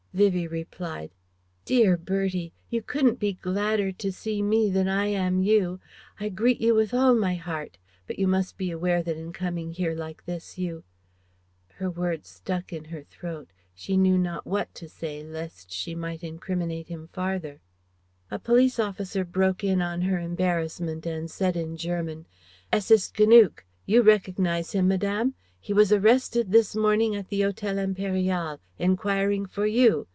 [0.13, 1.09] Vivie replied:
[1.63, 2.51] "Dear Bertie!
[2.69, 5.79] You can't be gladder to see me than I am you.
[6.19, 7.77] I greet you with all my heart.
[8.07, 10.83] But you must be aware that in coming here like this you"
[11.75, 16.25] her words stuck in her throat she knew not what to say lest she might
[16.25, 17.61] incriminate him farther
[18.29, 22.27] A police officer broke in on her embarrassment and said in German:
[22.69, 25.35] "Es ist genug You recognize him, Madame?
[25.63, 30.07] He was arrested this morning at the Hotel Impérial, enquiring for you.